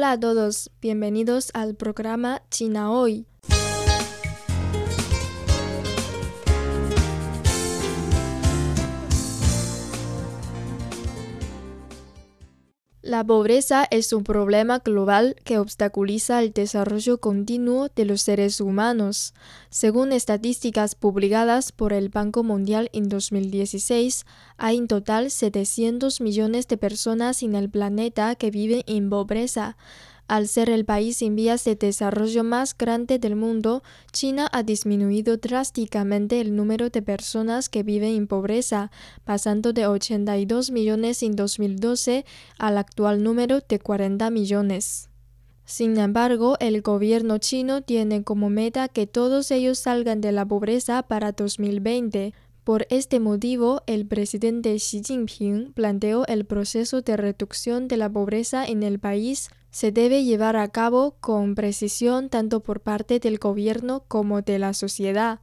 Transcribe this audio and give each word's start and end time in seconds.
Hola 0.00 0.12
a 0.12 0.18
todos, 0.18 0.70
bienvenidos 0.80 1.50
al 1.52 1.74
programa 1.74 2.40
China 2.48 2.90
Hoy. 2.90 3.26
La 13.10 13.24
pobreza 13.24 13.88
es 13.90 14.12
un 14.12 14.22
problema 14.22 14.78
global 14.78 15.34
que 15.42 15.58
obstaculiza 15.58 16.40
el 16.44 16.52
desarrollo 16.52 17.18
continuo 17.18 17.88
de 17.88 18.04
los 18.04 18.22
seres 18.22 18.60
humanos. 18.60 19.34
Según 19.68 20.12
estadísticas 20.12 20.94
publicadas 20.94 21.72
por 21.72 21.92
el 21.92 22.08
Banco 22.08 22.44
Mundial 22.44 22.88
en 22.92 23.08
2016, 23.08 24.26
hay 24.58 24.76
en 24.76 24.86
total 24.86 25.32
700 25.32 26.20
millones 26.20 26.68
de 26.68 26.76
personas 26.76 27.42
en 27.42 27.56
el 27.56 27.68
planeta 27.68 28.36
que 28.36 28.52
viven 28.52 28.84
en 28.86 29.10
pobreza. 29.10 29.76
Al 30.30 30.46
ser 30.46 30.70
el 30.70 30.84
país 30.84 31.22
en 31.22 31.34
vías 31.34 31.64
de 31.64 31.74
desarrollo 31.74 32.44
más 32.44 32.78
grande 32.78 33.18
del 33.18 33.34
mundo, 33.34 33.82
China 34.12 34.48
ha 34.52 34.62
disminuido 34.62 35.38
drásticamente 35.38 36.40
el 36.40 36.54
número 36.54 36.88
de 36.88 37.02
personas 37.02 37.68
que 37.68 37.82
viven 37.82 38.14
en 38.14 38.28
pobreza, 38.28 38.92
pasando 39.24 39.72
de 39.72 39.88
82 39.88 40.70
millones 40.70 41.24
en 41.24 41.34
2012 41.34 42.24
al 42.60 42.78
actual 42.78 43.24
número 43.24 43.58
de 43.58 43.80
40 43.80 44.30
millones. 44.30 45.08
Sin 45.64 45.98
embargo, 45.98 46.56
el 46.60 46.80
gobierno 46.80 47.38
chino 47.38 47.82
tiene 47.82 48.22
como 48.22 48.50
meta 48.50 48.86
que 48.86 49.08
todos 49.08 49.50
ellos 49.50 49.80
salgan 49.80 50.20
de 50.20 50.30
la 50.30 50.46
pobreza 50.46 51.02
para 51.02 51.32
2020. 51.32 52.34
Por 52.70 52.86
este 52.88 53.18
motivo, 53.18 53.82
el 53.88 54.06
presidente 54.06 54.76
Xi 54.76 55.02
Jinping 55.04 55.72
planteó 55.72 56.24
el 56.28 56.44
proceso 56.44 57.02
de 57.02 57.16
reducción 57.16 57.88
de 57.88 57.96
la 57.96 58.08
pobreza 58.08 58.64
en 58.64 58.84
el 58.84 59.00
país 59.00 59.50
se 59.72 59.90
debe 59.90 60.22
llevar 60.22 60.54
a 60.54 60.68
cabo 60.68 61.16
con 61.18 61.56
precisión 61.56 62.28
tanto 62.28 62.60
por 62.60 62.78
parte 62.78 63.18
del 63.18 63.38
gobierno 63.38 64.04
como 64.06 64.42
de 64.42 64.60
la 64.60 64.72
sociedad. 64.72 65.40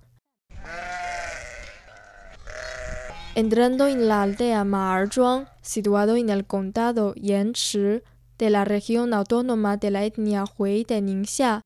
Entrando 3.35 3.87
en 3.87 4.07
la 4.07 4.21
aldea 4.21 4.63
Ma'erzhuang, 4.63 5.47
situado 5.61 6.15
en 6.15 6.29
el 6.29 6.45
condado 6.45 7.13
Yanchi 7.15 8.03
de 8.37 8.49
la 8.49 8.63
región 8.63 9.13
autónoma 9.13 9.75
de 9.75 9.91
la 9.91 10.05
etnia 10.05 10.45
Hui 10.57 10.85
de 10.85 11.01
Ningxia, 11.01 11.61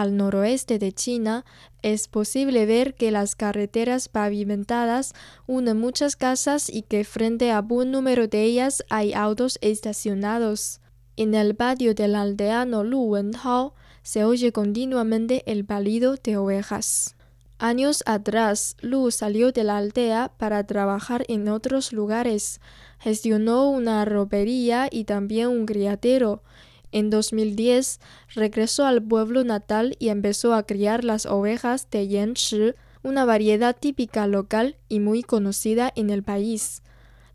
al 0.00 0.18
noroeste 0.18 0.78
de 0.78 0.92
China, 0.92 1.46
es 1.80 2.06
posible 2.06 2.66
ver 2.66 2.94
que 2.94 3.10
las 3.10 3.34
carreteras 3.34 4.08
pavimentadas 4.10 5.14
unen 5.46 5.78
muchas 5.78 6.16
casas 6.16 6.68
y 6.68 6.82
que 6.82 7.02
frente 7.04 7.50
a 7.50 7.62
buen 7.62 7.92
número 7.92 8.28
de 8.28 8.42
ellas 8.42 8.84
hay 8.90 9.14
autos 9.14 9.58
estacionados. 9.62 10.82
En 11.16 11.34
el 11.34 11.56
patio 11.56 11.94
del 11.94 12.14
aldeano 12.14 12.84
Lu 12.84 13.04
Wentao 13.04 13.74
se 14.02 14.24
oye 14.24 14.52
continuamente 14.52 15.42
el 15.50 15.62
balido 15.62 16.16
de 16.16 16.36
ovejas. 16.36 17.16
Años 17.58 18.02
atrás, 18.04 18.76
Lu 18.82 19.10
salió 19.10 19.50
de 19.50 19.64
la 19.64 19.78
aldea 19.78 20.30
para 20.36 20.66
trabajar 20.66 21.24
en 21.28 21.48
otros 21.48 21.94
lugares. 21.94 22.60
Gestionó 22.98 23.70
una 23.70 24.04
ropería 24.04 24.88
y 24.90 25.04
también 25.04 25.48
un 25.48 25.64
criadero. 25.64 26.42
En 26.92 27.10
2010 27.10 28.00
regresó 28.34 28.86
al 28.86 29.02
pueblo 29.02 29.44
natal 29.44 29.96
y 29.98 30.08
empezó 30.08 30.54
a 30.54 30.64
criar 30.64 31.04
las 31.04 31.26
ovejas 31.26 31.88
de 31.90 32.08
Yanchi, 32.08 32.72
una 33.02 33.24
variedad 33.24 33.76
típica 33.78 34.26
local 34.26 34.76
y 34.88 35.00
muy 35.00 35.22
conocida 35.22 35.92
en 35.94 36.10
el 36.10 36.22
país. 36.22 36.82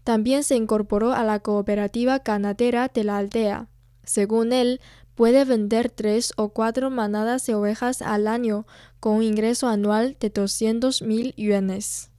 También 0.03 0.44
se 0.44 0.56
incorporó 0.56 1.13
a 1.13 1.23
la 1.23 1.40
cooperativa 1.40 2.19
ganadera 2.19 2.88
de 2.88 3.03
la 3.03 3.17
aldea. 3.17 3.67
Según 4.03 4.51
él, 4.51 4.81
puede 5.16 5.45
vender 5.45 5.90
tres 5.90 6.34
o 6.38 6.50
cuatro 6.50 6.90
manadas 6.90 7.45
de 7.45 7.53
ovejas 7.53 8.01
al 8.01 8.28
año 8.28 8.66
con 9.00 9.17
un 9.17 9.23
ingreso 9.23 9.67
anual 9.67 10.17
de 10.19 10.29
200 10.29 11.03
mil 11.03 11.34
yuanes. 11.38 12.09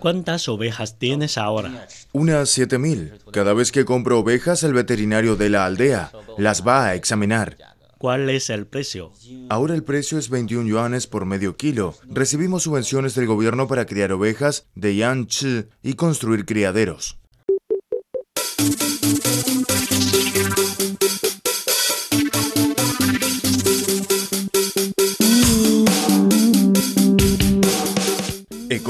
¿Cuántas 0.00 0.48
ovejas 0.48 0.98
tienes 0.98 1.38
ahora? 1.38 1.88
Unas 2.12 2.50
7000. 2.50 3.14
Cada 3.32 3.52
vez 3.52 3.72
que 3.72 3.84
compro 3.84 4.18
ovejas, 4.18 4.62
el 4.62 4.74
veterinario 4.74 5.36
de 5.36 5.50
la 5.50 5.64
aldea 5.64 6.12
las 6.36 6.66
va 6.66 6.86
a 6.86 6.94
examinar. 6.94 7.56
¿Cuál 7.98 8.30
es 8.30 8.48
el 8.48 8.66
precio? 8.66 9.12
Ahora 9.48 9.74
el 9.74 9.82
precio 9.82 10.18
es 10.18 10.30
21 10.30 10.68
yuanes 10.68 11.08
por 11.08 11.24
medio 11.24 11.56
kilo. 11.56 11.96
Recibimos 12.08 12.62
subvenciones 12.62 13.16
del 13.16 13.26
gobierno 13.26 13.66
para 13.66 13.86
criar 13.86 14.12
ovejas 14.12 14.66
de 14.76 14.94
Yanchi 14.94 15.64
y 15.82 15.94
construir 15.94 16.46
criaderos. 16.46 17.18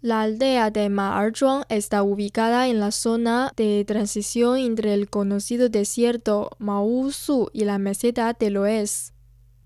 La 0.00 0.22
aldea 0.22 0.70
de 0.70 0.88
Ma'erzhuang 0.90 1.64
está 1.68 2.04
ubicada 2.04 2.68
en 2.68 2.78
la 2.78 2.92
zona 2.92 3.52
de 3.56 3.84
transición 3.84 4.56
entre 4.56 4.94
el 4.94 5.10
conocido 5.10 5.68
desierto 5.68 6.50
Maozu 6.58 7.50
y 7.52 7.64
la 7.64 7.78
meseta 7.78 8.32
de 8.32 8.50
Loess. 8.50 9.12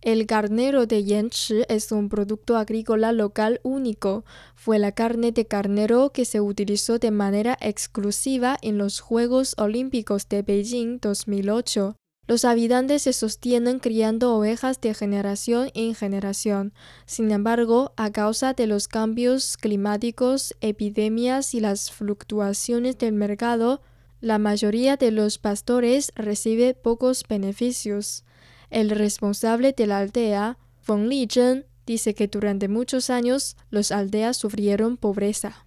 El 0.00 0.26
carnero 0.26 0.86
de 0.86 1.04
Yanchi 1.04 1.64
es 1.68 1.92
un 1.92 2.08
producto 2.08 2.56
agrícola 2.56 3.12
local 3.12 3.60
único. 3.62 4.24
Fue 4.54 4.78
la 4.78 4.92
carne 4.92 5.32
de 5.32 5.46
carnero 5.46 6.12
que 6.14 6.24
se 6.24 6.40
utilizó 6.40 6.98
de 6.98 7.10
manera 7.10 7.58
exclusiva 7.60 8.56
en 8.62 8.78
los 8.78 9.00
Juegos 9.00 9.54
Olímpicos 9.58 10.30
de 10.30 10.40
Beijing 10.40 10.98
2008. 10.98 11.94
Los 12.28 12.44
habitantes 12.44 13.02
se 13.02 13.12
sostienen 13.12 13.80
criando 13.80 14.36
ovejas 14.36 14.80
de 14.80 14.94
generación 14.94 15.70
en 15.74 15.94
generación. 15.96 16.72
Sin 17.04 17.32
embargo, 17.32 17.92
a 17.96 18.12
causa 18.12 18.52
de 18.52 18.68
los 18.68 18.86
cambios 18.86 19.56
climáticos, 19.56 20.54
epidemias 20.60 21.52
y 21.52 21.60
las 21.60 21.90
fluctuaciones 21.90 22.96
del 22.96 23.14
mercado, 23.14 23.82
la 24.20 24.38
mayoría 24.38 24.96
de 24.96 25.10
los 25.10 25.38
pastores 25.38 26.12
recibe 26.14 26.74
pocos 26.74 27.24
beneficios. 27.28 28.24
El 28.70 28.90
responsable 28.90 29.74
de 29.76 29.88
la 29.88 29.98
aldea, 29.98 30.58
Feng 30.80 31.08
Lizhen, 31.08 31.66
dice 31.86 32.14
que 32.14 32.28
durante 32.28 32.68
muchos 32.68 33.10
años 33.10 33.56
los 33.70 33.90
aldeas 33.90 34.36
sufrieron 34.36 34.96
pobreza. 34.96 35.66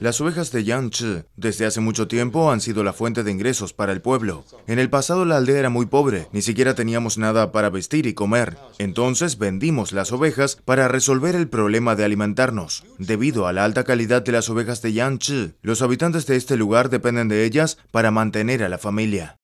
Las 0.00 0.20
ovejas 0.20 0.52
de 0.52 0.64
Yangtze 0.64 1.24
desde 1.36 1.66
hace 1.66 1.80
mucho 1.80 2.06
tiempo 2.06 2.50
han 2.50 2.60
sido 2.60 2.84
la 2.84 2.92
fuente 2.92 3.24
de 3.24 3.30
ingresos 3.32 3.72
para 3.72 3.92
el 3.92 4.00
pueblo. 4.00 4.44
En 4.66 4.78
el 4.78 4.88
pasado 4.88 5.24
la 5.24 5.38
aldea 5.38 5.58
era 5.58 5.68
muy 5.68 5.86
pobre, 5.86 6.28
ni 6.32 6.40
siquiera 6.40 6.74
teníamos 6.74 7.18
nada 7.18 7.50
para 7.50 7.68
vestir 7.68 8.06
y 8.06 8.14
comer. 8.14 8.56
Entonces 8.78 9.38
vendimos 9.38 9.92
las 9.92 10.12
ovejas 10.12 10.56
para 10.64 10.88
resolver 10.88 11.34
el 11.34 11.48
problema 11.48 11.96
de 11.96 12.04
alimentarnos. 12.04 12.84
Debido 12.98 13.46
a 13.46 13.52
la 13.52 13.64
alta 13.64 13.84
calidad 13.84 14.22
de 14.22 14.32
las 14.32 14.48
ovejas 14.48 14.80
de 14.80 14.92
Yangtze, 14.92 15.54
los 15.62 15.82
habitantes 15.82 16.26
de 16.26 16.36
este 16.36 16.56
lugar 16.56 16.90
dependen 16.90 17.28
de 17.28 17.44
ellas 17.44 17.78
para 17.90 18.10
mantener 18.10 18.62
a 18.62 18.68
la 18.68 18.78
familia. 18.78 19.36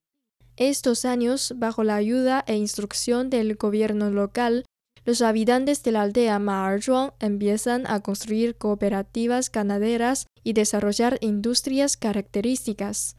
Estos 0.56 1.04
años, 1.04 1.54
bajo 1.56 1.84
la 1.84 1.94
ayuda 1.94 2.42
e 2.48 2.56
instrucción 2.56 3.30
del 3.30 3.54
gobierno 3.54 4.10
local, 4.10 4.64
los 5.08 5.22
habitantes 5.22 5.82
de 5.82 5.92
la 5.92 6.02
aldea 6.02 6.38
Marzhuang 6.38 7.12
empiezan 7.18 7.86
a 7.86 8.00
construir 8.00 8.56
cooperativas 8.56 9.50
ganaderas 9.50 10.26
y 10.44 10.52
desarrollar 10.52 11.16
industrias 11.22 11.96
características. 11.96 13.16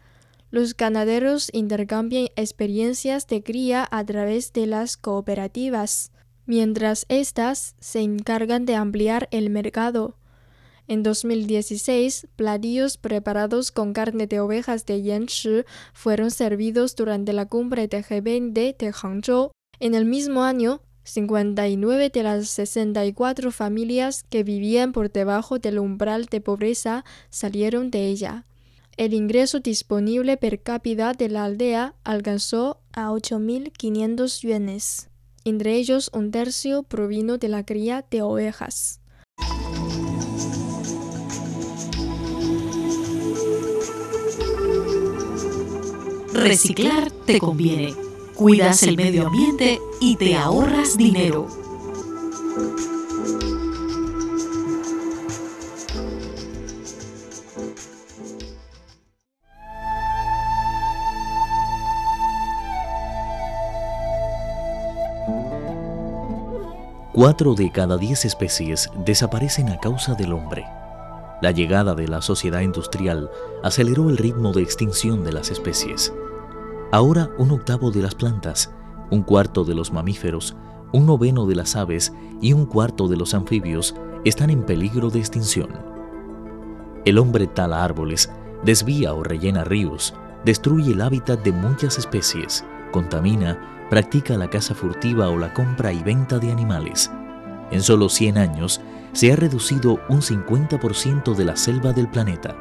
Los 0.51 0.77
ganaderos 0.77 1.50
intercambian 1.51 2.27
experiencias 2.36 3.25
de 3.25 3.41
cría 3.41 3.88
a 3.89 4.06
través 4.06 4.53
de 4.53 4.68
las 4.68 4.97
cooperativas, 4.97 6.12
mientras 6.45 7.07
éstas 7.09 7.75
se 7.80 8.01
encargan 8.01 8.68
de 8.68 8.75
ampliar 8.75 9.27
el 9.31 9.50
mercado. 9.50 10.15
En 10.88 11.01
2016, 11.01 12.27
platillos 12.36 12.97
preparados 12.97 13.71
con 13.71 13.94
carne 13.94 14.27
de 14.27 14.39
ovejas 14.39 14.86
de 14.86 15.01
Yanchi 15.01 15.63
fueron 15.94 16.30
servidos 16.30 16.95
durante 16.95 17.33
la 17.33 17.47
cumbre 17.47 17.88
de 17.88 18.03
G20 18.03 18.77
de 18.77 18.94
Hangzhou. 18.94 19.50
En 19.80 19.95
el 19.95 20.06
mismo 20.06 20.44
año, 20.44 20.81
59 21.10 22.12
de 22.12 22.24
las 22.24 22.48
64 22.50 23.52
familias 23.52 24.24
que 24.30 24.44
vivían 24.44 24.92
por 24.92 25.12
debajo 25.12 25.58
del 25.58 25.80
umbral 25.80 26.26
de 26.26 26.40
pobreza 26.40 27.04
salieron 27.32 27.90
de 27.90 28.08
ella. 28.08 28.46
El 28.96 29.14
ingreso 29.14 29.60
disponible 29.60 30.38
per 30.38 30.62
cápita 30.62 31.14
de 31.14 31.30
la 31.30 31.46
aldea 31.46 31.96
alcanzó 32.04 32.82
a 32.94 33.10
8.500 33.10 34.42
yuanes. 34.42 35.10
Entre 35.46 35.76
ellos, 35.76 36.12
un 36.14 36.30
tercio 36.30 36.84
provino 36.84 37.38
de 37.38 37.48
la 37.48 37.66
cría 37.66 38.06
de 38.12 38.22
ovejas. 38.22 39.00
Reciclar 46.34 47.10
te 47.26 47.40
conviene 47.40 48.09
cuidas 48.39 48.83
el 48.83 48.95
medio 48.95 49.27
ambiente 49.27 49.81
y 50.00 50.15
te 50.15 50.33
ahorras 50.38 50.97
dinero. 50.97 51.45
Cuatro 67.12 67.56
de 67.56 67.69
cada 67.74 67.97
diez 67.97 68.24
especies 68.24 68.89
desaparecen 69.03 69.68
a 69.68 69.81
causa 69.81 70.13
del 70.13 70.31
hombre. 70.31 70.65
La 71.41 71.51
llegada 71.51 71.94
de 71.94 72.07
la 72.07 72.21
sociedad 72.21 72.62
industrial 72.62 73.30
aceleró 73.63 74.09
el 74.09 74.15
ritmo 74.15 74.53
de 74.53 74.62
extinción 74.62 75.25
de 75.25 75.33
las 75.33 75.51
especies. 75.51 76.13
Ahora 76.91 77.30
un 77.38 77.51
octavo 77.51 77.91
de 77.91 78.01
las 78.01 78.15
plantas, 78.15 78.71
un 79.12 79.21
cuarto 79.21 79.63
de 79.63 79.75
los 79.75 79.94
mamíferos, 79.94 80.56
un 80.91 81.06
noveno 81.06 81.45
de 81.45 81.53
las 81.53 81.75
aves 81.75 82.12
y 82.41 82.53
un 82.53 82.65
cuarto 82.65 83.07
de 83.07 83.15
los 83.15 83.36
anfibios 83.36 83.94
están 84.25 84.50
en 84.50 84.63
peligro 84.63 85.12
de 85.12 85.19
extinción. 85.19 85.69
El 87.06 87.19
hombre 87.19 87.45
tala 87.45 87.83
árboles, 87.83 88.31
desvía 88.63 89.13
o 89.13 89.24
rellena 89.24 89.63
ríos, 89.63 90.15
destruye 90.45 90.94
el 90.94 91.01
hábitat 91.01 91.44
de 91.44 91.51
muchas 91.51 92.00
especies, 92.00 92.65
contamina, 92.91 93.88
practica 93.91 94.36
la 94.36 94.50
caza 94.50 94.74
furtiva 94.74 95.30
o 95.30 95.38
la 95.38 95.53
compra 95.53 95.94
y 95.94 96.01
venta 96.01 96.39
de 96.39 96.51
animales. 96.51 97.12
En 97.69 97.83
solo 97.83 98.09
100 98.09 98.39
años 98.39 98.81
se 99.13 99.31
ha 99.31 99.36
reducido 99.36 100.00
un 100.09 100.21
50% 100.21 101.36
de 101.36 101.45
la 101.45 101.56
selva 101.56 101.94
del 101.94 102.09
planeta. 102.09 102.56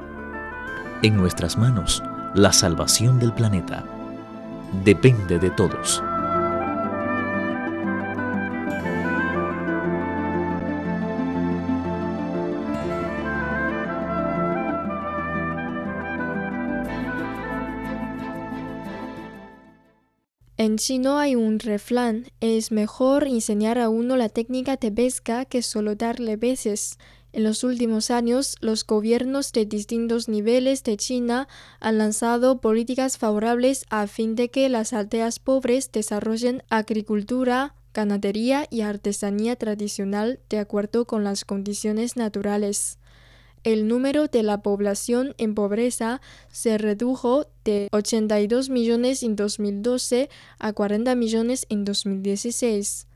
En 1.00 1.16
nuestras 1.16 1.56
manos, 1.56 2.02
la 2.34 2.52
salvación 2.52 3.18
del 3.18 3.32
planeta 3.32 3.86
depende 4.84 5.38
de 5.38 5.50
todos. 5.50 6.02
En 20.60 20.76
chino 20.76 21.18
hay 21.18 21.36
un 21.36 21.60
refrán, 21.60 22.26
es 22.40 22.72
mejor 22.72 23.28
enseñar 23.28 23.78
a 23.78 23.88
uno 23.88 24.16
la 24.16 24.28
técnica 24.28 24.74
de 24.74 24.90
pesca 24.90 25.44
que 25.44 25.62
solo 25.62 25.94
darle 25.94 26.36
peces. 26.36 26.98
En 27.32 27.44
los 27.44 27.62
últimos 27.62 28.10
años, 28.10 28.56
los 28.60 28.86
gobiernos 28.86 29.52
de 29.52 29.66
distintos 29.66 30.28
niveles 30.28 30.82
de 30.82 30.96
China 30.96 31.46
han 31.78 31.98
lanzado 31.98 32.60
políticas 32.60 33.18
favorables 33.18 33.84
a 33.90 34.06
fin 34.06 34.34
de 34.34 34.50
que 34.50 34.68
las 34.68 34.94
aldeas 34.94 35.38
pobres 35.38 35.92
desarrollen 35.92 36.62
agricultura, 36.70 37.74
ganadería 37.92 38.66
y 38.70 38.80
artesanía 38.80 39.56
tradicional 39.56 40.40
de 40.48 40.58
acuerdo 40.58 41.04
con 41.04 41.22
las 41.22 41.44
condiciones 41.44 42.16
naturales. 42.16 42.98
El 43.62 43.88
número 43.88 44.28
de 44.28 44.42
la 44.42 44.62
población 44.62 45.34
en 45.36 45.54
pobreza 45.54 46.22
se 46.50 46.78
redujo 46.78 47.46
de 47.64 47.88
82 47.92 48.70
millones 48.70 49.22
en 49.22 49.36
2012 49.36 50.30
a 50.58 50.72
40 50.72 51.14
millones 51.16 51.66
en 51.68 51.84
2016. 51.84 53.06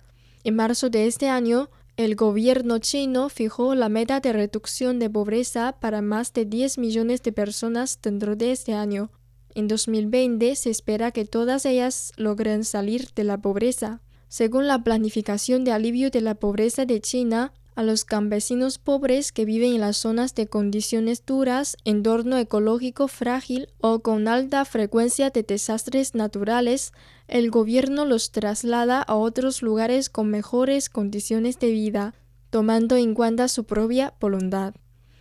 En 0.44 0.56
marzo 0.56 0.90
de 0.90 1.06
este 1.06 1.28
año, 1.28 1.70
el 1.96 2.16
gobierno 2.16 2.78
chino 2.78 3.28
fijó 3.28 3.74
la 3.74 3.88
meta 3.88 4.20
de 4.20 4.32
reducción 4.32 4.98
de 4.98 5.10
pobreza 5.10 5.76
para 5.78 6.00
más 6.00 6.32
de 6.32 6.46
10 6.46 6.78
millones 6.78 7.22
de 7.22 7.32
personas 7.32 7.98
dentro 8.00 8.34
de 8.34 8.52
este 8.52 8.72
año. 8.72 9.10
En 9.54 9.68
2020 9.68 10.56
se 10.56 10.70
espera 10.70 11.10
que 11.10 11.26
todas 11.26 11.66
ellas 11.66 12.12
logren 12.16 12.64
salir 12.64 13.10
de 13.14 13.24
la 13.24 13.38
pobreza. 13.38 14.00
Según 14.28 14.66
la 14.66 14.82
planificación 14.82 15.64
de 15.64 15.72
alivio 15.72 16.10
de 16.10 16.22
la 16.22 16.34
pobreza 16.34 16.86
de 16.86 17.00
China, 17.02 17.52
a 17.74 17.82
los 17.82 18.04
campesinos 18.04 18.78
pobres 18.78 19.32
que 19.32 19.44
viven 19.44 19.74
en 19.74 19.80
las 19.80 19.96
zonas 19.96 20.34
de 20.34 20.46
condiciones 20.46 21.24
duras, 21.24 21.76
entorno 21.84 22.36
ecológico 22.38 23.08
frágil 23.08 23.68
o 23.80 24.00
con 24.00 24.28
alta 24.28 24.64
frecuencia 24.64 25.30
de 25.30 25.42
desastres 25.42 26.14
naturales, 26.14 26.92
el 27.28 27.50
gobierno 27.50 28.04
los 28.04 28.30
traslada 28.30 29.00
a 29.00 29.14
otros 29.14 29.62
lugares 29.62 30.10
con 30.10 30.28
mejores 30.28 30.90
condiciones 30.90 31.58
de 31.58 31.70
vida, 31.70 32.14
tomando 32.50 32.96
en 32.96 33.14
cuenta 33.14 33.48
su 33.48 33.64
propia 33.64 34.14
voluntad. 34.20 34.74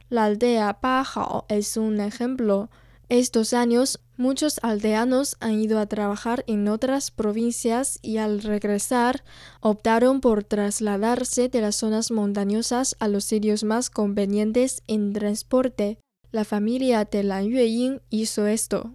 La 0.09 0.25
aldea 0.25 0.81
Pajao 0.81 1.45
es 1.47 1.77
un 1.77 2.01
ejemplo. 2.01 2.69
Estos 3.07 3.53
años, 3.53 4.01
muchos 4.21 4.59
aldeanos 4.61 5.35
han 5.39 5.59
ido 5.59 5.79
a 5.79 5.87
trabajar 5.87 6.43
en 6.47 6.67
otras 6.69 7.11
provincias 7.11 7.99
y 8.01 8.17
al 8.17 8.41
regresar 8.41 9.23
optaron 9.59 10.21
por 10.21 10.43
trasladarse 10.43 11.49
de 11.49 11.61
las 11.61 11.75
zonas 11.75 12.11
montañosas 12.11 12.95
a 12.99 13.07
los 13.07 13.25
sitios 13.25 13.63
más 13.63 13.89
convenientes 13.89 14.83
en 14.87 15.11
transporte. 15.11 15.97
La 16.31 16.45
familia 16.45 17.03
de 17.03 17.23
Lan 17.23 17.47
Yueying 17.49 18.01
hizo 18.09 18.47
esto. 18.47 18.91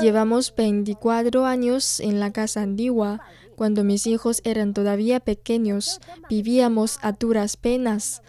Llevamos 0.00 0.54
24 0.56 1.44
años 1.44 2.00
en 2.00 2.20
la 2.20 2.32
casa 2.32 2.62
antigua. 2.62 3.20
Cuando 3.54 3.84
mis 3.84 4.06
hijos 4.06 4.40
eran 4.44 4.72
todavía 4.72 5.20
pequeños, 5.20 6.00
vivíamos 6.28 6.98
a 7.02 7.12
duras 7.12 7.56
penas. 7.56 8.22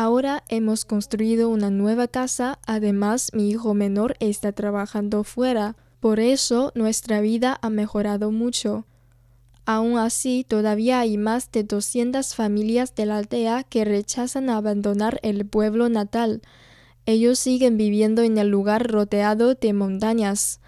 Ahora 0.00 0.44
hemos 0.48 0.84
construido 0.84 1.48
una 1.48 1.70
nueva 1.70 2.06
casa, 2.06 2.60
además 2.64 3.32
mi 3.34 3.50
hijo 3.50 3.74
menor 3.74 4.14
está 4.20 4.52
trabajando 4.52 5.24
fuera, 5.24 5.74
por 5.98 6.20
eso 6.20 6.70
nuestra 6.76 7.20
vida 7.20 7.58
ha 7.62 7.68
mejorado 7.68 8.30
mucho. 8.30 8.86
Aún 9.66 9.98
así, 9.98 10.46
todavía 10.46 11.00
hay 11.00 11.18
más 11.18 11.50
de 11.50 11.64
200 11.64 12.36
familias 12.36 12.94
de 12.94 13.06
la 13.06 13.16
aldea 13.16 13.64
que 13.64 13.84
rechazan 13.84 14.50
abandonar 14.50 15.18
el 15.24 15.44
pueblo 15.44 15.88
natal. 15.88 16.42
Ellos 17.04 17.40
siguen 17.40 17.76
viviendo 17.76 18.22
en 18.22 18.38
el 18.38 18.50
lugar 18.50 18.88
rodeado 18.88 19.56
de 19.56 19.72
montañas. 19.72 20.60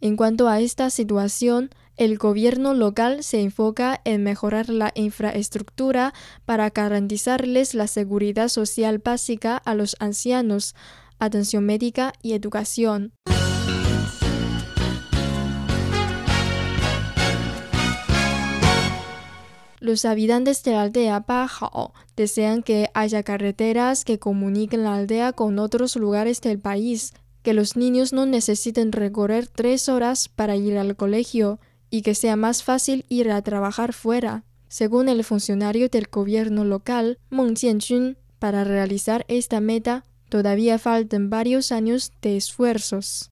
En 0.00 0.14
cuanto 0.14 0.46
a 0.46 0.60
esta 0.60 0.90
situación, 0.90 1.70
el 1.96 2.18
gobierno 2.18 2.74
local 2.74 3.22
se 3.22 3.40
enfoca 3.40 4.00
en 4.04 4.22
mejorar 4.22 4.68
la 4.68 4.92
infraestructura 4.94 6.12
para 6.44 6.68
garantizarles 6.70 7.74
la 7.74 7.86
seguridad 7.86 8.48
social 8.48 8.98
básica 8.98 9.56
a 9.56 9.74
los 9.74 9.96
ancianos, 9.98 10.74
atención 11.18 11.64
médica 11.64 12.12
y 12.22 12.34
educación. 12.34 13.12
Los 19.80 20.04
habitantes 20.04 20.64
de 20.64 20.72
la 20.72 20.82
aldea 20.82 21.20
Bajao 21.20 21.94
desean 22.16 22.62
que 22.62 22.90
haya 22.92 23.22
carreteras 23.22 24.04
que 24.04 24.18
comuniquen 24.18 24.82
la 24.82 24.96
aldea 24.96 25.32
con 25.32 25.58
otros 25.58 25.96
lugares 25.96 26.40
del 26.40 26.58
país, 26.58 27.14
que 27.42 27.54
los 27.54 27.76
niños 27.76 28.12
no 28.12 28.26
necesiten 28.26 28.90
recorrer 28.90 29.46
tres 29.46 29.88
horas 29.88 30.28
para 30.28 30.56
ir 30.56 30.76
al 30.76 30.96
colegio 30.96 31.60
y 31.96 32.02
que 32.02 32.14
sea 32.14 32.36
más 32.36 32.62
fácil 32.62 33.06
ir 33.08 33.30
a 33.30 33.40
trabajar 33.40 33.94
fuera. 33.94 34.44
Según 34.68 35.08
el 35.08 35.24
funcionario 35.24 35.88
del 35.88 36.08
gobierno 36.12 36.66
local, 36.66 37.18
Meng 37.30 37.56
Jianjun, 37.56 38.18
para 38.38 38.64
realizar 38.64 39.24
esta 39.28 39.60
meta 39.60 40.04
todavía 40.28 40.78
faltan 40.78 41.30
varios 41.30 41.72
años 41.72 42.12
de 42.20 42.36
esfuerzos. 42.36 43.30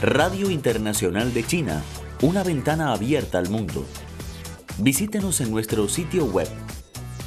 Radio 0.00 0.48
Internacional 0.48 1.34
de 1.34 1.44
China, 1.44 1.82
una 2.22 2.44
ventana 2.44 2.92
abierta 2.92 3.38
al 3.38 3.50
mundo. 3.50 3.84
Visítenos 4.78 5.40
en 5.40 5.50
nuestro 5.50 5.88
sitio 5.88 6.26
web 6.26 6.46